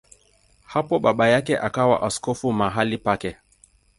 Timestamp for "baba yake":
0.99-1.57